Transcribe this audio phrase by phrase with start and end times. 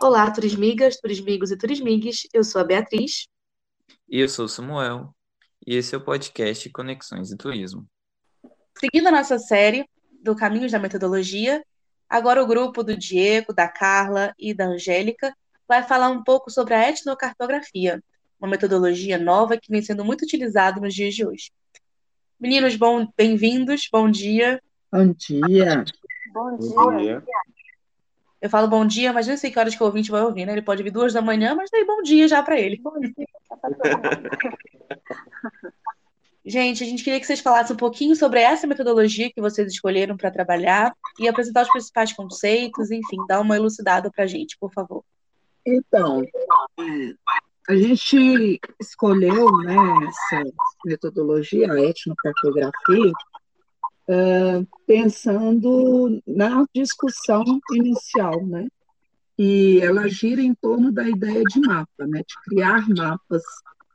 [0.00, 2.28] Olá, turismigas, turismigos e turismigues.
[2.32, 3.26] Eu sou a Beatriz.
[4.08, 5.12] E eu sou o Samuel.
[5.66, 7.84] E esse é o podcast Conexões em Turismo.
[8.78, 9.88] Seguindo a nossa série
[10.22, 11.64] do Caminhos da Metodologia,
[12.08, 15.34] agora o grupo do Diego, da Carla e da Angélica
[15.72, 18.02] vai falar um pouco sobre a etnocartografia,
[18.38, 21.50] uma metodologia nova que vem sendo muito utilizada nos dias de hoje.
[22.38, 24.62] Meninos, bom, bem-vindos, bom dia.
[24.92, 25.82] Bom dia.
[26.34, 26.74] Bom dia.
[26.74, 27.22] Bom dia.
[28.38, 30.52] Eu falo bom dia, mas não sei que horas que o ouvinte vai ouvir, né?
[30.52, 32.76] Ele pode vir duas da manhã, mas daí bom dia já para ele.
[32.76, 33.26] Bom dia.
[33.48, 33.56] Tá.
[36.44, 40.18] Gente, a gente queria que vocês falassem um pouquinho sobre essa metodologia que vocês escolheram
[40.18, 44.70] para trabalhar e apresentar os principais conceitos, enfim, dar uma elucidada para a gente, por
[44.70, 45.02] favor.
[45.64, 47.14] Então, é,
[47.68, 49.76] a gente escolheu né,
[50.08, 50.50] essa
[50.84, 53.12] metodologia, a etnocartografia,
[54.08, 58.66] é, pensando na discussão inicial, né?
[59.38, 62.22] E ela gira em torno da ideia de mapa, né?
[62.26, 63.42] De criar mapas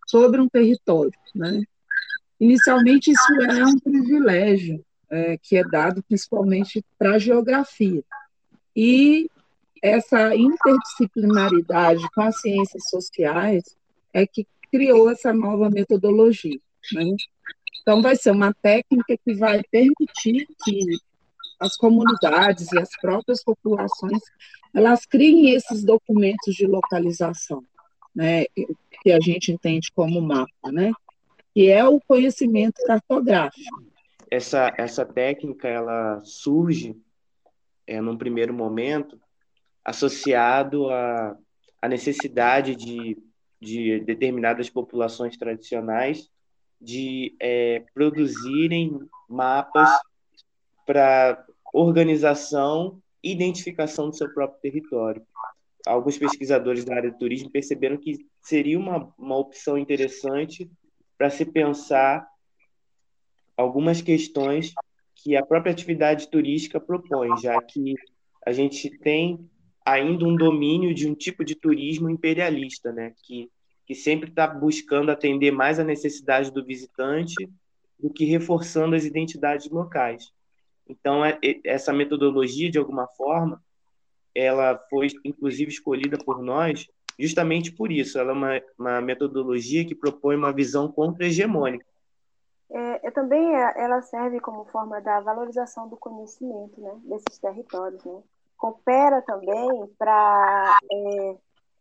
[0.08, 1.62] sobre um território, né?
[2.40, 8.04] Inicialmente, isso é um privilégio é, que é dado principalmente para a geografia.
[8.76, 9.30] E
[9.82, 13.64] essa interdisciplinaridade com as ciências sociais
[14.14, 16.60] é que criou essa nova metodologia.
[16.94, 17.16] Né?
[17.82, 20.98] Então, vai ser uma técnica que vai permitir que
[21.60, 24.22] as comunidades e as próprias populações
[24.74, 27.64] elas criem esses documentos de localização,
[28.14, 28.46] né,
[29.02, 30.92] que a gente entende como mapa, né,
[31.54, 33.84] que é o conhecimento cartográfico.
[34.30, 36.96] Essa, essa técnica ela surge
[37.88, 39.20] é, num primeiro momento
[39.88, 41.38] associado à,
[41.82, 43.18] à necessidade de,
[43.62, 46.30] de determinadas populações tradicionais
[46.80, 49.00] de é, produzirem
[49.30, 49.90] mapas
[50.86, 51.42] para
[51.74, 55.26] organização e identificação do seu próprio território.
[55.88, 60.70] Alguns pesquisadores da área do turismo perceberam que seria uma, uma opção interessante
[61.18, 62.28] para se pensar
[63.56, 64.74] algumas questões
[65.16, 67.96] que a própria atividade turística propõe, já que
[68.46, 69.50] a gente tem
[69.88, 73.50] ainda um domínio de um tipo de turismo imperialista, né, que,
[73.86, 77.50] que sempre está buscando atender mais a necessidade do visitante
[77.98, 80.30] do que reforçando as identidades locais.
[80.90, 83.64] Então, é, essa metodologia, de alguma forma,
[84.36, 86.86] ela foi inclusive escolhida por nós
[87.18, 88.20] justamente por isso.
[88.20, 91.86] Ela é uma, uma metodologia que propõe uma visão contra-hegemônica.
[92.70, 98.04] É, também é, ela serve como forma da valorização do conhecimento né, desses territórios.
[98.04, 98.22] Né?
[98.58, 101.36] Coopera também para é,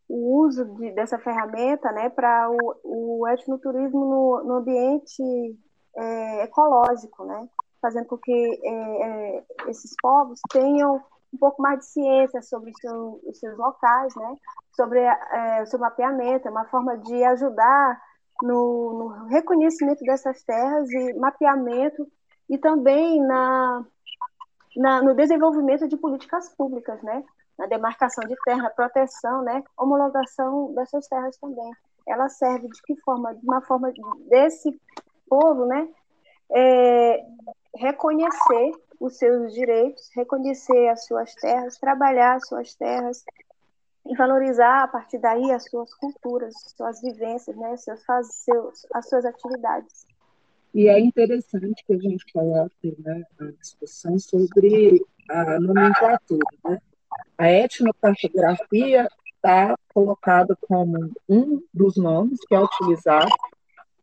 [0.09, 5.23] o uso de, dessa ferramenta né, para o, o etnoturismo no, no ambiente
[5.97, 7.49] é, ecológico, né?
[7.81, 12.77] fazendo com que é, é, esses povos tenham um pouco mais de ciência sobre os
[12.81, 14.37] seus, os seus locais, né?
[14.75, 18.01] sobre é, o seu mapeamento, é uma forma de ajudar
[18.43, 22.07] no, no, reconhecimento dessas terras e mapeamento
[22.49, 23.85] e também na,
[24.77, 27.25] na, no desenvolvimento de políticas públicas, né?
[27.59, 29.63] na demarcação de terra, proteção, né?
[29.77, 31.71] homologação dessas terras também.
[32.07, 33.35] Ela serve de que forma?
[33.35, 33.93] De uma forma
[34.29, 34.81] desse
[35.29, 35.89] povo, né?
[36.51, 37.25] É,
[37.75, 43.25] reconhecer os seus direitos, reconhecer as suas terras, trabalhar as suas terras
[44.07, 48.01] e valorizar a partir daí as suas culturas, suas vivências, né, seus,
[48.45, 50.07] seus, as suas atividades.
[50.77, 56.45] E é interessante que a gente coloque né, a discussão sobre a nomenclatura.
[56.67, 56.79] Né?
[57.39, 63.31] A etnocartografia está colocada como um dos nomes que é utilizado,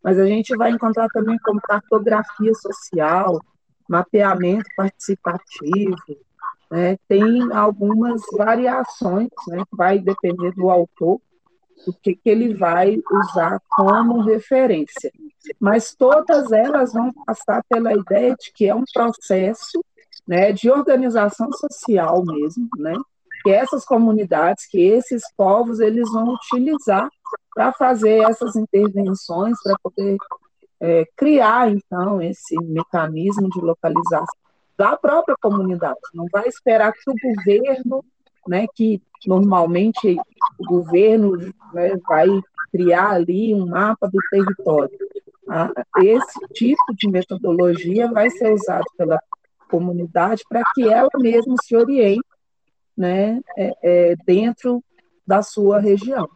[0.04, 3.40] mas a gente vai encontrar também como cartografia social,
[3.88, 5.96] mapeamento participativo,
[6.72, 6.98] né?
[7.08, 9.64] tem algumas variações, né?
[9.72, 11.22] vai depender do autor,
[11.88, 15.12] o que, que ele vai usar como referência.
[15.60, 19.84] Mas todas elas vão passar pela ideia de que é um processo
[20.28, 22.94] né, de organização social mesmo, né?
[23.44, 27.10] que essas comunidades, que esses povos, eles vão utilizar
[27.54, 30.18] para fazer essas intervenções, para poder
[30.80, 34.26] é, criar, então, esse mecanismo de localização
[34.78, 36.00] da própria comunidade.
[36.14, 38.04] Não vai esperar que o governo,
[38.48, 40.18] né, que normalmente
[40.60, 41.38] o governo
[41.74, 42.28] né, vai
[42.72, 44.98] criar ali um mapa do território.
[45.48, 49.20] Ah, esse tipo de metodologia vai ser usado pela
[49.70, 52.24] comunidade para que ela mesma se oriente
[52.96, 54.84] né, é, é, dentro
[55.26, 56.30] da sua região.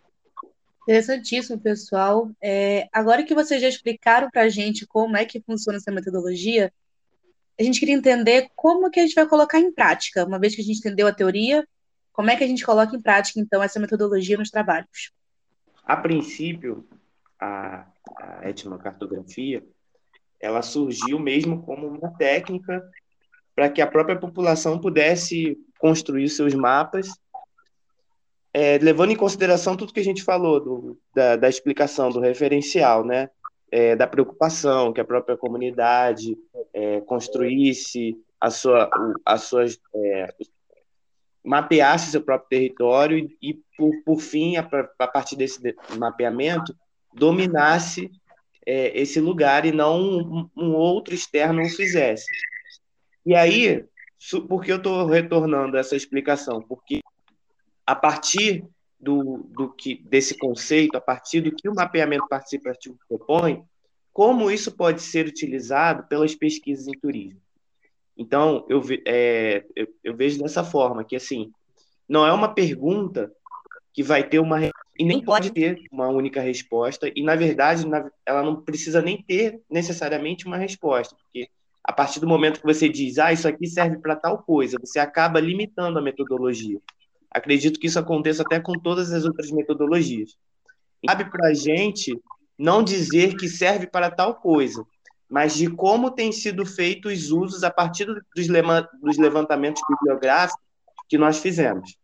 [0.84, 2.32] Interessantíssimo, pessoal.
[2.42, 6.72] É, agora que vocês já explicaram para a gente como é que funciona essa metodologia,
[7.60, 10.62] a gente queria entender como que a gente vai colocar em prática, uma vez que
[10.62, 11.68] a gente entendeu a teoria,
[12.18, 15.14] como é que a gente coloca em prática, então, essa metodologia nos trabalhos?
[15.86, 16.84] A princípio,
[17.40, 17.86] a,
[18.20, 19.64] a etnocartografia,
[20.40, 22.84] ela surgiu mesmo como uma técnica
[23.56, 27.08] para que a própria população pudesse construir seus mapas,
[28.52, 33.06] é, levando em consideração tudo que a gente falou do, da, da explicação, do referencial,
[33.06, 33.30] né?
[33.70, 36.36] É, da preocupação que a própria comunidade
[36.74, 38.90] é, construísse a sua,
[39.24, 40.34] as suas, é,
[41.48, 45.60] mapeasse seu próprio território e, por, por fim, a, a partir desse
[45.98, 46.76] mapeamento,
[47.14, 48.12] dominasse
[48.66, 52.26] é, esse lugar e não um, um outro externo o fizesse.
[53.26, 53.86] E aí,
[54.50, 56.62] por que eu estou retornando essa explicação?
[56.62, 57.02] Porque
[57.86, 58.66] a partir
[59.00, 63.64] do, do que desse conceito, a partir do que o mapeamento participativo propõe,
[64.12, 67.40] como isso pode ser utilizado pelas pesquisas em turismo.
[68.18, 71.52] Então, eu, é, eu, eu vejo dessa forma, que assim,
[72.10, 73.32] não é uma pergunta
[73.94, 74.60] que vai ter uma
[75.00, 77.84] e nem pode ter uma única resposta e na verdade
[78.26, 81.50] ela não precisa nem ter necessariamente uma resposta porque
[81.88, 85.00] a partir do momento que você diz, ah, isso aqui serve para tal coisa, você
[85.00, 86.82] acaba limitando a metodologia.
[87.32, 90.36] Acredito que isso aconteça até com todas as outras metodologias.
[91.08, 92.20] Cabe para a gente
[92.60, 94.86] não dizer que serve para tal coisa,
[95.30, 100.64] mas de como têm sido feitos os usos a partir dos levantamentos bibliográficos
[101.10, 101.98] que nós fizemos.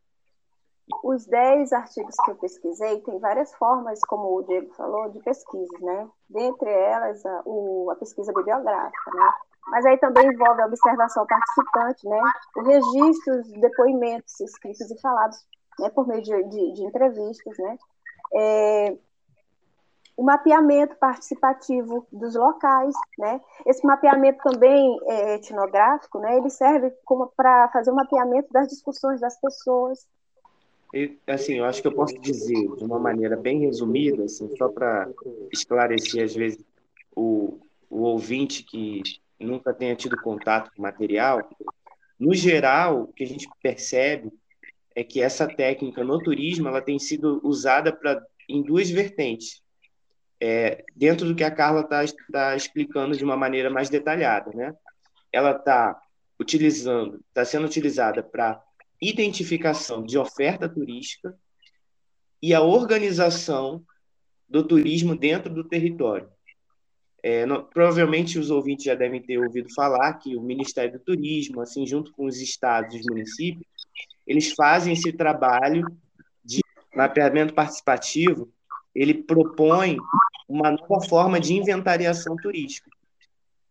[1.04, 5.78] Os 10 artigos que eu pesquisei têm várias formas, como o Diego falou, de pesquisa,
[5.80, 6.10] né?
[6.30, 9.34] Dentre elas, a, o, a pesquisa bibliográfica, né?
[9.68, 12.22] mas aí também envolve a observação participante, né?
[12.58, 15.38] o registro de depoimentos escritos e falados
[15.80, 15.90] né?
[15.90, 17.78] por meio de, de, de entrevistas, né?
[18.36, 18.98] É,
[20.16, 23.42] o mapeamento participativo dos locais, né?
[23.66, 26.38] Esse mapeamento também é etnográfico, né?
[26.38, 30.08] Ele serve como para fazer o mapeamento das discussões das pessoas.
[30.94, 34.70] E, assim, eu acho que eu posso dizer de uma maneira bem resumida, assim, só
[34.70, 35.10] para
[35.52, 36.64] esclarecer às vezes
[37.16, 39.02] o, o ouvinte que
[39.40, 41.50] nunca tenha tido contato com material,
[42.20, 44.32] no geral, o que a gente percebe
[44.96, 49.63] é que essa técnica no turismo ela tem sido usada para em duas vertentes.
[50.46, 54.76] É, dentro do que a Carla está tá explicando de uma maneira mais detalhada, né?
[55.32, 55.98] Ela está
[56.38, 58.62] utilizando, está sendo utilizada para
[59.02, 61.34] identificação de oferta turística
[62.42, 63.86] e a organização
[64.50, 66.30] do turismo dentro do território.
[67.24, 71.88] É, provavelmente os ouvintes já devem ter ouvido falar que o Ministério do Turismo, assim,
[71.88, 73.66] junto com os estados e os municípios,
[74.28, 75.88] eles fazem esse trabalho
[76.44, 76.60] de
[76.94, 78.52] mapeamento participativo.
[78.94, 79.98] Ele propõe
[80.48, 82.90] uma nova forma de inventariação turística.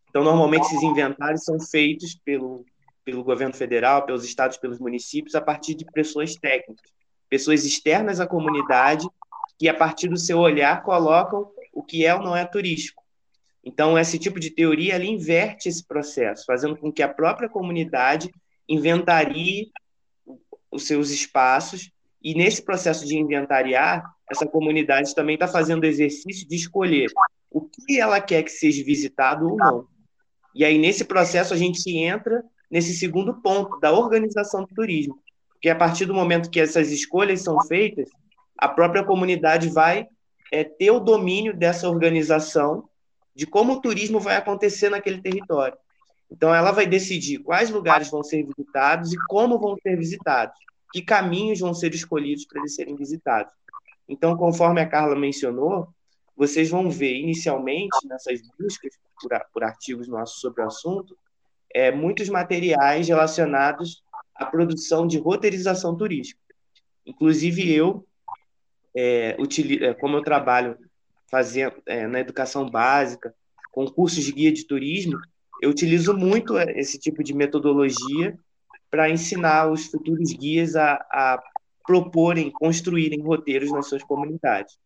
[0.09, 2.67] Então, normalmente esses inventários são feitos pelo,
[3.05, 6.91] pelo governo federal, pelos estados, pelos municípios, a partir de pessoas técnicas,
[7.31, 9.07] pessoas externas à comunidade,
[9.59, 13.03] que a partir do seu olhar colocam o que é ou não é turístico.
[13.65, 18.31] Então, esse tipo de teoria ele inverte esse processo, fazendo com que a própria comunidade
[18.69, 19.71] inventarie
[20.71, 21.91] os seus espaços,
[22.23, 27.11] e nesse processo de inventariar, essa comunidade também está fazendo o exercício de escolher
[27.51, 29.87] o que ela quer que seja visitado ou não.
[30.55, 35.19] E aí, nesse processo, a gente entra nesse segundo ponto, da organização do turismo.
[35.53, 38.09] Porque a partir do momento que essas escolhas são feitas,
[38.59, 40.09] a própria comunidade vai
[40.51, 42.89] é, ter o domínio dessa organização
[43.35, 45.77] de como o turismo vai acontecer naquele território.
[46.31, 50.57] Então, ela vai decidir quais lugares vão ser visitados e como vão ser visitados,
[50.93, 53.53] que caminhos vão ser escolhidos para eles serem visitados.
[54.13, 55.89] Então, conforme a Carla mencionou,
[56.37, 61.17] vocês vão ver inicialmente nessas buscas por, por artigos nossos sobre o assunto,
[61.75, 64.05] é, muitos materiais relacionados
[64.35, 66.39] à produção de roteirização turística.
[67.07, 68.07] Inclusive eu,
[68.95, 70.77] é, utilizo, é, como eu trabalho
[71.31, 73.35] fazendo é, na educação básica,
[73.73, 75.19] com cursos de guia de turismo,
[75.63, 78.39] eu utilizo muito é, esse tipo de metodologia
[78.91, 81.43] para ensinar os futuros guias a, a
[81.85, 84.79] proporem, construírem roteiros nas suas comunidades.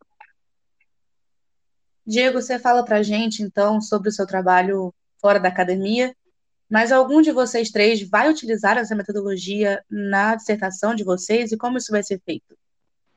[2.05, 6.15] Diego, você fala para a gente, então, sobre o seu trabalho fora da academia,
[6.69, 11.77] mas algum de vocês três vai utilizar essa metodologia na dissertação de vocês e como
[11.77, 12.57] isso vai ser feito?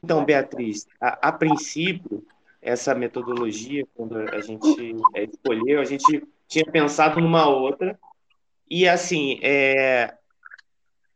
[0.02, 2.24] Então, Beatriz, a, a princípio,
[2.62, 7.98] essa metodologia, quando a gente é, escolheu, a gente tinha pensado numa outra.
[8.68, 10.14] E, assim, é,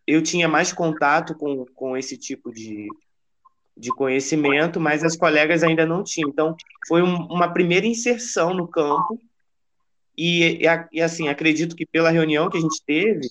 [0.07, 2.89] eu tinha mais contato com, com esse tipo de,
[3.77, 6.29] de conhecimento, mas as colegas ainda não tinham.
[6.29, 6.57] Então,
[6.87, 9.19] foi um, uma primeira inserção no campo,
[10.17, 10.61] e,
[10.93, 13.29] e, assim, acredito que pela reunião que a gente teve,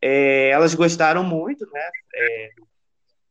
[0.00, 1.90] é, elas gostaram muito, né?
[2.14, 2.50] É...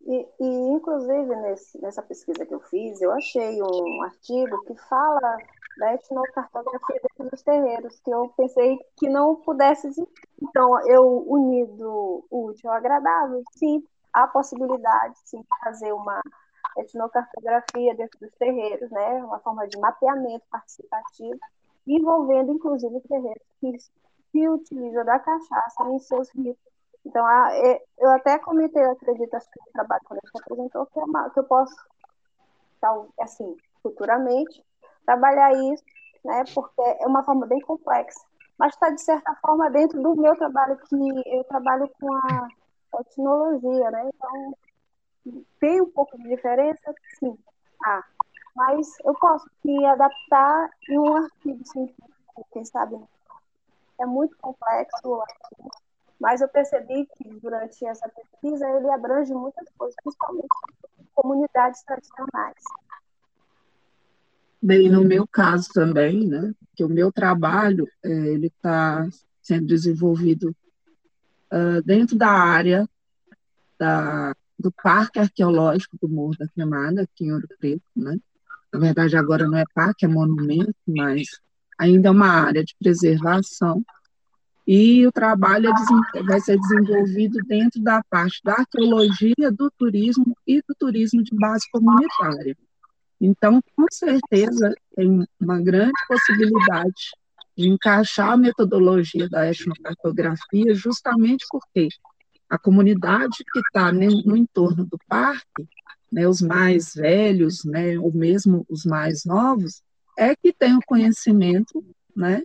[0.10, 5.38] E, e, inclusive, nesse, nessa pesquisa que eu fiz, eu achei um artigo que fala
[5.78, 10.28] da etnocartografia dos terreiros, que eu pensei que não pudesse existir.
[10.42, 16.22] Então, eu unido o útil ao agradável, sim, há possibilidade, sim, de fazer uma
[16.78, 19.24] etnocartografia dentro dos terreiros, né?
[19.24, 21.40] Uma forma de mapeamento participativo,
[21.86, 23.78] envolvendo, inclusive, terreiros que
[24.32, 26.62] se utilizam da cachaça em seus ritos.
[27.06, 27.26] Então,
[27.98, 31.04] eu até comentei, eu acredito, acho que o trabalho quando a gente apresentou, que, é
[31.04, 31.74] uma, que eu posso,
[32.78, 34.62] então, assim, futuramente,
[35.08, 35.84] trabalhar isso,
[36.24, 38.20] né, porque é uma forma bem complexa,
[38.60, 40.96] mas está, de certa forma, dentro do meu trabalho, que
[41.26, 42.50] eu trabalho com a
[43.00, 44.54] etnologia, né, então
[45.60, 47.38] tem um pouco de diferença, sim,
[47.86, 48.04] ah,
[48.56, 53.00] mas eu posso me adaptar em um artigo científico, quem sabe?
[54.00, 55.24] É muito complexo,
[56.20, 60.48] mas eu percebi que durante essa pesquisa ele abrange muitas coisas, principalmente
[61.16, 62.64] comunidades tradicionais.
[64.62, 69.08] Bem, no meu caso também, né, que o meu trabalho é, ele está
[69.42, 70.56] sendo desenvolvido
[71.52, 72.90] uh, dentro da área
[73.80, 78.18] da, do Parque Arqueológico do Morro da Queimada, aqui em Ouro Preto, né?
[78.74, 81.28] Na verdade, agora não é parque, é monumento, mas
[81.78, 83.86] ainda é uma área de preservação.
[84.68, 85.70] E o trabalho
[86.14, 91.34] é, vai ser desenvolvido dentro da parte da arqueologia, do turismo e do turismo de
[91.34, 92.58] base comunitária.
[93.20, 97.12] Então, com certeza, tem uma grande possibilidade
[97.58, 101.90] de encaixar a metodologia da etnocartografia, justamente porque
[102.50, 105.68] a comunidade que está no entorno do parque,
[106.12, 109.82] né, os mais velhos, né, ou mesmo os mais novos,
[110.18, 111.84] é que tem o conhecimento
[112.16, 112.44] né,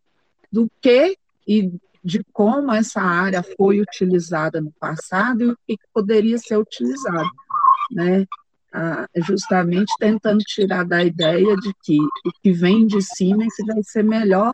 [0.50, 1.72] do que e
[2.04, 7.30] de como essa área foi utilizada no passado e o que poderia ser utilizado.
[7.92, 8.26] Né?
[9.16, 14.02] Justamente tentando tirar da ideia de que o que vem de cima que vai ser
[14.02, 14.52] melhor,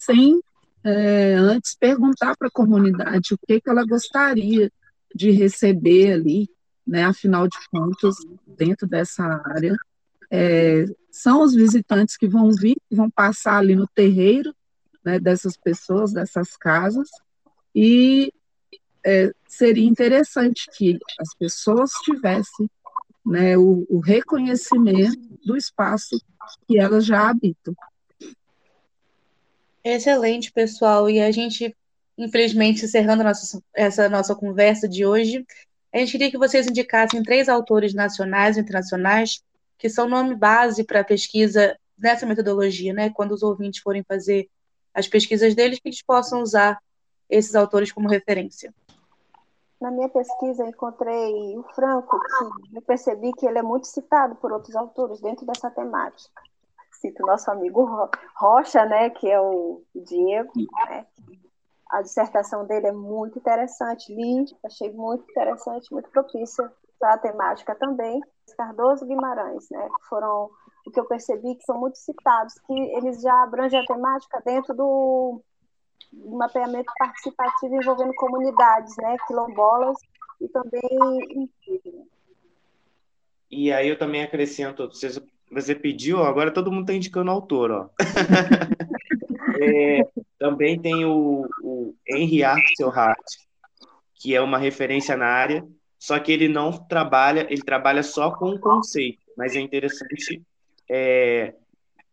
[0.00, 0.40] sem
[0.84, 4.70] é, antes perguntar para a comunidade o que, que ela gostaria
[5.14, 6.48] de receber ali,
[6.86, 7.04] né?
[7.04, 8.16] Afinal de contas,
[8.46, 9.76] dentro dessa área,
[10.30, 14.54] é, são os visitantes que vão vir, que vão passar ali no terreiro
[15.04, 17.08] né, dessas pessoas, dessas casas,
[17.74, 18.32] e
[19.04, 22.68] é, seria interessante que as pessoas tivessem
[23.24, 26.20] né, o, o reconhecimento do espaço
[26.66, 27.74] que elas já habitam.
[29.84, 31.08] Excelente, pessoal.
[31.08, 31.74] E a gente,
[32.16, 35.44] infelizmente, encerrando nossa, essa nossa conversa de hoje,
[35.92, 39.42] a gente queria que vocês indicassem três autores nacionais e internacionais
[39.78, 43.10] que são nome base para a pesquisa nessa metodologia, né?
[43.10, 44.48] Quando os ouvintes forem fazer
[44.94, 46.78] as pesquisas deles, que eles possam usar
[47.28, 48.72] esses autores como referência
[49.82, 52.16] na minha pesquisa encontrei o Franco,
[52.70, 56.40] que eu percebi que ele é muito citado por outros autores dentro dessa temática.
[56.92, 60.52] Cito nosso amigo Rocha, né, que é o Diego,
[60.88, 61.04] né,
[61.90, 67.74] a dissertação dele é muito interessante, li, achei muito interessante, muito propícia para a temática
[67.74, 68.20] também.
[68.56, 70.48] Cardoso Guimarães, né, foram
[70.86, 74.72] o que eu percebi que são muito citados, que eles já abrangem a temática dentro
[74.74, 75.42] do
[76.12, 79.96] um mapeamento participativo envolvendo comunidades, né, quilombolas
[80.40, 80.82] e também
[81.30, 82.06] indígenas.
[83.50, 87.70] E aí eu também acrescento, você, você pediu, agora todo mundo está indicando o autor,
[87.70, 87.90] ó.
[89.60, 93.22] é, também tem o, o Henry Axelhardt,
[94.14, 95.66] que é uma referência na área,
[95.98, 100.42] só que ele não trabalha, ele trabalha só com o conceito, mas é interessante
[100.90, 101.54] é,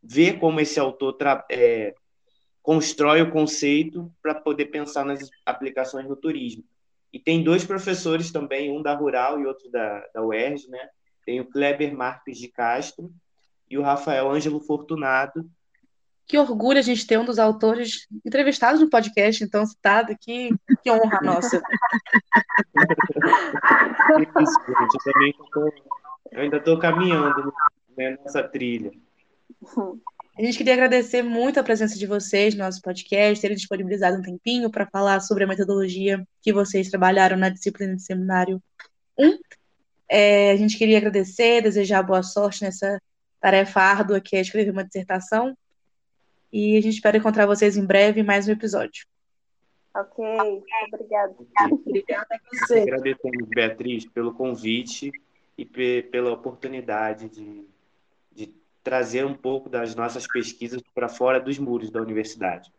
[0.03, 1.17] ver como esse autor
[1.49, 1.95] é,
[2.69, 6.63] constrói o conceito para poder pensar nas aplicações no turismo.
[7.11, 10.87] E tem dois professores também, um da Rural e outro da, da UERJ, né?
[11.25, 13.11] Tem o Kleber Marques de Castro
[13.67, 15.49] e o Rafael Ângelo Fortunado.
[16.27, 20.51] Que orgulho a gente ter um dos autores entrevistados no podcast, então, citado aqui.
[20.83, 21.59] Que honra nossa.
[24.43, 25.73] Isso, gente, eu também tô,
[26.33, 27.51] eu ainda estou caminhando
[27.97, 28.91] né, nessa trilha.
[30.39, 34.21] A gente queria agradecer muito a presença de vocês no nosso podcast, terem disponibilizado um
[34.21, 38.63] tempinho para falar sobre a metodologia que vocês trabalharam na disciplina de seminário
[39.19, 39.37] 1.
[40.07, 43.01] É, a gente queria agradecer, desejar boa sorte nessa
[43.41, 45.57] tarefa árdua que é escrever uma dissertação.
[46.53, 49.05] E a gente espera encontrar vocês em breve em mais um episódio.
[49.93, 50.23] Ok,
[50.93, 51.35] obrigada.
[51.85, 52.79] Obrigada a você.
[52.79, 55.11] Agradecemos, Beatriz, pelo convite
[55.57, 57.78] e pela oportunidade de, de
[58.83, 62.71] trazer um pouco das nossas pesquisas para fora dos muros da universidade.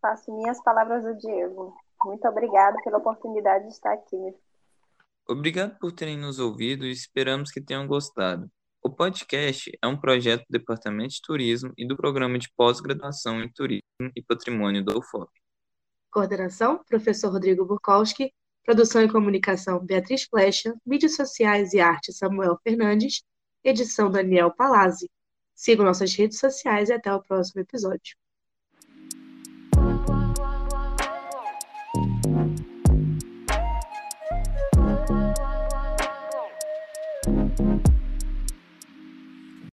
[0.00, 1.74] Faço minhas palavras do Diego.
[2.04, 4.34] Muito obrigada pela oportunidade de estar aqui.
[5.28, 8.48] Obrigado por terem nos ouvido e esperamos que tenham gostado.
[8.82, 13.52] O podcast é um projeto do Departamento de Turismo e do Programa de Pós-Graduação em
[13.52, 13.82] Turismo
[14.14, 15.30] e Patrimônio do UFOP.
[16.10, 18.32] Coordenação, professor Rodrigo Burkowski.
[18.64, 20.74] Produção e comunicação, Beatriz Flecha.
[20.86, 23.22] Mídias sociais e arte, Samuel Fernandes.
[23.64, 25.10] Edição, Daniel Palazzi.
[25.54, 28.16] Sigam nossas redes sociais e até o próximo episódio.